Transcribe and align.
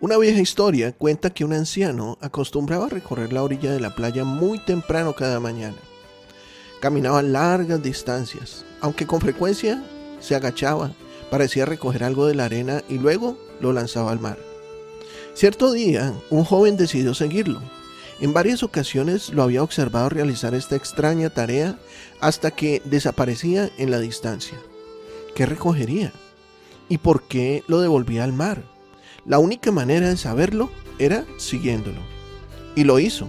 Una 0.00 0.16
vieja 0.16 0.40
historia 0.40 0.92
cuenta 0.92 1.30
que 1.30 1.44
un 1.44 1.52
anciano 1.52 2.18
acostumbraba 2.20 2.88
recorrer 2.88 3.32
la 3.32 3.42
orilla 3.42 3.72
de 3.72 3.80
la 3.80 3.96
playa 3.96 4.22
muy 4.22 4.60
temprano 4.60 5.14
cada 5.14 5.40
mañana. 5.40 5.76
Caminaba 6.80 7.20
largas 7.20 7.82
distancias, 7.82 8.64
aunque 8.80 9.08
con 9.08 9.20
frecuencia 9.20 9.82
se 10.20 10.36
agachaba, 10.36 10.92
parecía 11.32 11.64
recoger 11.64 12.04
algo 12.04 12.28
de 12.28 12.36
la 12.36 12.44
arena 12.44 12.84
y 12.88 12.98
luego 12.98 13.36
lo 13.60 13.72
lanzaba 13.72 14.12
al 14.12 14.20
mar. 14.20 14.38
Cierto 15.34 15.72
día, 15.72 16.14
un 16.30 16.44
joven 16.44 16.76
decidió 16.76 17.12
seguirlo. 17.12 17.60
En 18.20 18.32
varias 18.32 18.62
ocasiones 18.62 19.30
lo 19.30 19.42
había 19.42 19.64
observado 19.64 20.10
realizar 20.10 20.54
esta 20.54 20.76
extraña 20.76 21.30
tarea 21.30 21.76
hasta 22.20 22.52
que 22.52 22.82
desaparecía 22.84 23.68
en 23.78 23.90
la 23.90 23.98
distancia. 23.98 24.58
¿Qué 25.34 25.44
recogería? 25.44 26.12
¿Y 26.88 26.98
por 26.98 27.24
qué 27.24 27.64
lo 27.66 27.80
devolvía 27.80 28.22
al 28.22 28.32
mar? 28.32 28.77
La 29.28 29.38
única 29.38 29.70
manera 29.70 30.08
de 30.08 30.16
saberlo 30.16 30.70
era 30.98 31.26
siguiéndolo. 31.36 32.00
Y 32.74 32.84
lo 32.84 32.98
hizo. 32.98 33.28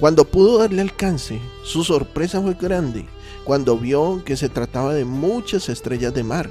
Cuando 0.00 0.24
pudo 0.24 0.58
darle 0.58 0.80
alcance, 0.80 1.38
su 1.64 1.84
sorpresa 1.84 2.40
fue 2.40 2.54
grande 2.54 3.04
cuando 3.44 3.76
vio 3.76 4.22
que 4.24 4.38
se 4.38 4.48
trataba 4.48 4.94
de 4.94 5.04
muchas 5.04 5.68
estrellas 5.68 6.14
de 6.14 6.24
mar. 6.24 6.48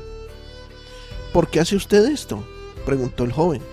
¿Por 1.33 1.49
qué 1.49 1.59
hace 1.59 1.75
usted 1.75 2.05
esto? 2.05 2.43
preguntó 2.85 3.23
el 3.23 3.31
joven. 3.31 3.63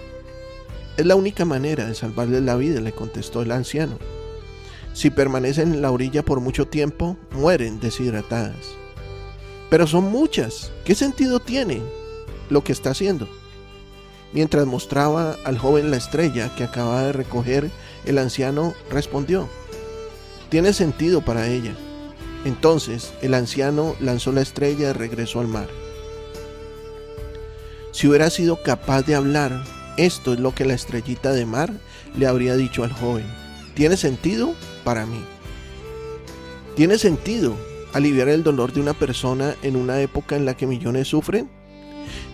Es 0.96 1.04
la 1.04 1.16
única 1.16 1.44
manera 1.44 1.84
de 1.84 1.94
salvarle 1.94 2.40
la 2.40 2.56
vida, 2.56 2.80
le 2.80 2.92
contestó 2.92 3.42
el 3.42 3.52
anciano. 3.52 3.98
Si 4.94 5.10
permanecen 5.10 5.74
en 5.74 5.82
la 5.82 5.90
orilla 5.90 6.24
por 6.24 6.40
mucho 6.40 6.66
tiempo, 6.66 7.18
mueren 7.32 7.78
deshidratadas. 7.78 8.74
Pero 9.68 9.86
son 9.86 10.04
muchas. 10.04 10.72
¿Qué 10.86 10.94
sentido 10.94 11.40
tiene 11.40 11.82
lo 12.48 12.64
que 12.64 12.72
está 12.72 12.90
haciendo? 12.90 13.28
Mientras 14.34 14.66
mostraba 14.66 15.36
al 15.44 15.58
joven 15.58 15.92
la 15.92 15.96
estrella 15.96 16.54
que 16.56 16.64
acababa 16.64 17.04
de 17.04 17.12
recoger, 17.12 17.70
el 18.04 18.18
anciano 18.18 18.74
respondió, 18.90 19.48
tiene 20.48 20.72
sentido 20.72 21.24
para 21.24 21.46
ella. 21.46 21.72
Entonces 22.44 23.14
el 23.22 23.32
anciano 23.32 23.94
lanzó 24.00 24.32
la 24.32 24.42
estrella 24.42 24.90
y 24.90 24.92
regresó 24.92 25.38
al 25.38 25.46
mar. 25.46 25.68
Si 27.92 28.08
hubiera 28.08 28.28
sido 28.28 28.60
capaz 28.60 29.02
de 29.02 29.14
hablar, 29.14 29.62
esto 29.96 30.32
es 30.32 30.40
lo 30.40 30.52
que 30.52 30.64
la 30.64 30.74
estrellita 30.74 31.32
de 31.32 31.46
mar 31.46 31.72
le 32.18 32.26
habría 32.26 32.56
dicho 32.56 32.82
al 32.82 32.92
joven. 32.92 33.24
Tiene 33.74 33.96
sentido 33.96 34.54
para 34.82 35.06
mí. 35.06 35.24
¿Tiene 36.74 36.98
sentido 36.98 37.56
aliviar 37.92 38.28
el 38.28 38.42
dolor 38.42 38.72
de 38.72 38.80
una 38.80 38.94
persona 38.94 39.54
en 39.62 39.76
una 39.76 40.00
época 40.00 40.34
en 40.34 40.44
la 40.44 40.56
que 40.56 40.66
millones 40.66 41.06
sufren? 41.06 41.48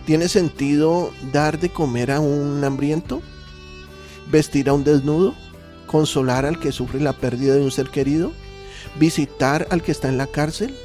¿Tiene 0.05 0.27
sentido 0.27 1.11
dar 1.31 1.59
de 1.59 1.69
comer 1.69 2.11
a 2.11 2.19
un 2.19 2.63
hambriento? 2.63 3.21
¿Vestir 4.31 4.69
a 4.69 4.73
un 4.73 4.83
desnudo? 4.83 5.35
¿Consolar 5.87 6.45
al 6.45 6.59
que 6.59 6.71
sufre 6.71 6.99
la 6.99 7.13
pérdida 7.13 7.55
de 7.55 7.61
un 7.61 7.71
ser 7.71 7.89
querido? 7.89 8.31
¿Visitar 8.99 9.67
al 9.69 9.83
que 9.83 9.91
está 9.91 10.09
en 10.09 10.17
la 10.17 10.27
cárcel? 10.27 10.75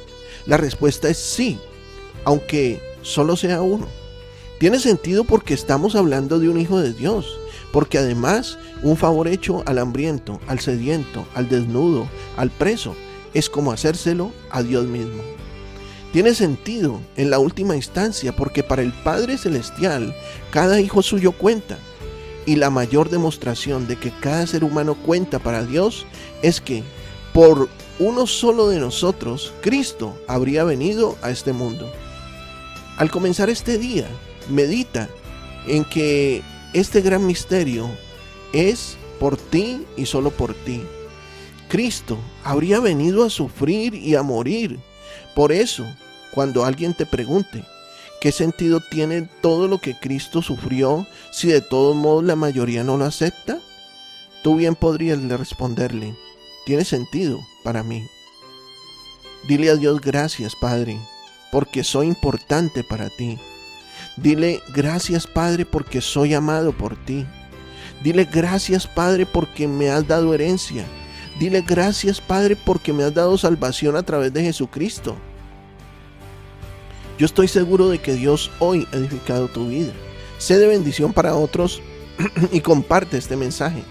La 0.45 0.57
respuesta 0.57 1.09
es 1.09 1.17
sí, 1.17 1.59
aunque 2.25 2.81
solo 3.01 3.35
sea 3.35 3.61
uno. 3.61 3.87
Tiene 4.59 4.79
sentido 4.79 5.23
porque 5.23 5.53
estamos 5.53 5.95
hablando 5.95 6.39
de 6.39 6.49
un 6.49 6.59
hijo 6.59 6.79
de 6.79 6.93
Dios, 6.93 7.39
porque 7.71 7.97
además 7.97 8.57
un 8.81 8.97
favor 8.97 9.27
hecho 9.27 9.61
al 9.65 9.77
hambriento, 9.77 10.39
al 10.47 10.59
sediento, 10.59 11.25
al 11.35 11.47
desnudo, 11.47 12.07
al 12.37 12.49
preso, 12.49 12.95
es 13.33 13.49
como 13.49 13.71
hacérselo 13.71 14.31
a 14.49 14.63
Dios 14.63 14.85
mismo. 14.85 15.21
Tiene 16.17 16.33
sentido 16.33 16.99
en 17.15 17.29
la 17.29 17.37
última 17.37 17.75
instancia 17.75 18.35
porque 18.35 18.63
para 18.63 18.81
el 18.81 18.91
Padre 18.91 19.37
Celestial 19.37 20.15
cada 20.49 20.81
hijo 20.81 21.03
suyo 21.03 21.31
cuenta. 21.31 21.77
Y 22.47 22.55
la 22.55 22.71
mayor 22.71 23.11
demostración 23.11 23.87
de 23.87 23.97
que 23.97 24.11
cada 24.19 24.47
ser 24.47 24.63
humano 24.63 24.95
cuenta 24.95 25.37
para 25.37 25.63
Dios 25.63 26.07
es 26.41 26.59
que 26.59 26.81
por 27.35 27.69
uno 27.99 28.25
solo 28.25 28.67
de 28.67 28.79
nosotros, 28.79 29.53
Cristo 29.61 30.19
habría 30.27 30.63
venido 30.63 31.15
a 31.21 31.29
este 31.29 31.53
mundo. 31.53 31.87
Al 32.97 33.11
comenzar 33.11 33.51
este 33.51 33.77
día, 33.77 34.07
medita 34.49 35.09
en 35.67 35.85
que 35.85 36.41
este 36.73 37.01
gran 37.01 37.27
misterio 37.27 37.87
es 38.53 38.97
por 39.19 39.37
ti 39.37 39.85
y 39.95 40.07
solo 40.07 40.31
por 40.31 40.55
ti. 40.55 40.81
Cristo 41.69 42.17
habría 42.43 42.79
venido 42.79 43.23
a 43.23 43.29
sufrir 43.29 43.93
y 43.93 44.15
a 44.15 44.23
morir. 44.23 44.79
Por 45.35 45.51
eso, 45.51 45.85
cuando 46.37 46.65
alguien 46.65 46.93
te 46.93 47.07
pregunte, 47.07 47.63
¿qué 48.21 48.31
sentido 48.31 48.79
tiene 48.91 49.27
todo 49.41 49.67
lo 49.67 49.79
que 49.79 49.95
Cristo 49.95 50.43
sufrió 50.43 51.07
si 51.31 51.47
de 51.47 51.61
todos 51.61 51.95
modos 51.95 52.25
la 52.25 52.35
mayoría 52.35 52.83
no 52.83 52.95
lo 52.95 53.05
acepta? 53.05 53.57
Tú 54.43 54.55
bien 54.55 54.75
podrías 54.75 55.19
responderle, 55.19 56.13
tiene 56.67 56.85
sentido 56.85 57.39
para 57.63 57.81
mí. 57.81 58.05
Dile 59.47 59.71
a 59.71 59.77
Dios 59.77 59.99
gracias, 59.99 60.55
Padre, 60.55 60.99
porque 61.51 61.83
soy 61.83 62.05
importante 62.05 62.83
para 62.83 63.09
ti. 63.09 63.39
Dile 64.15 64.61
gracias, 64.75 65.25
Padre, 65.25 65.65
porque 65.65 66.01
soy 66.01 66.35
amado 66.35 66.71
por 66.71 67.03
ti. 67.03 67.25
Dile 68.03 68.29
gracias, 68.31 68.85
Padre, 68.85 69.25
porque 69.25 69.67
me 69.67 69.89
has 69.89 70.07
dado 70.07 70.35
herencia. 70.35 70.85
Dile 71.39 71.63
gracias, 71.63 72.21
Padre, 72.21 72.55
porque 72.55 72.93
me 72.93 73.05
has 73.05 73.13
dado 73.15 73.39
salvación 73.39 73.95
a 73.95 74.03
través 74.03 74.31
de 74.31 74.43
Jesucristo. 74.43 75.17
Yo 77.17 77.25
estoy 77.25 77.47
seguro 77.47 77.89
de 77.89 77.99
que 77.99 78.13
Dios 78.13 78.51
hoy 78.59 78.87
ha 78.91 78.97
edificado 78.97 79.47
tu 79.47 79.69
vida. 79.69 79.91
Sé 80.37 80.59
de 80.59 80.67
bendición 80.67 81.13
para 81.13 81.35
otros 81.35 81.81
y 82.51 82.61
comparte 82.61 83.17
este 83.17 83.35
mensaje. 83.35 83.83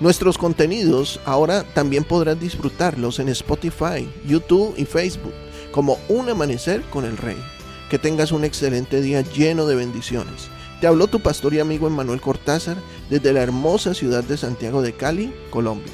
Nuestros 0.00 0.38
contenidos 0.38 1.20
ahora 1.24 1.62
también 1.62 2.02
podrás 2.02 2.40
disfrutarlos 2.40 3.20
en 3.20 3.28
Spotify, 3.28 4.08
YouTube 4.26 4.74
y 4.76 4.84
Facebook 4.84 5.34
como 5.70 5.98
Un 6.08 6.28
Amanecer 6.28 6.82
con 6.90 7.04
el 7.04 7.16
Rey. 7.16 7.36
Que 7.88 8.00
tengas 8.00 8.32
un 8.32 8.44
excelente 8.44 9.00
día 9.00 9.20
lleno 9.20 9.66
de 9.66 9.76
bendiciones. 9.76 10.48
Te 10.80 10.88
habló 10.88 11.06
tu 11.06 11.20
pastor 11.20 11.54
y 11.54 11.60
amigo 11.60 11.86
Emmanuel 11.86 12.20
Cortázar 12.20 12.76
desde 13.08 13.32
la 13.32 13.42
hermosa 13.42 13.94
ciudad 13.94 14.24
de 14.24 14.36
Santiago 14.36 14.82
de 14.82 14.94
Cali, 14.94 15.32
Colombia. 15.50 15.92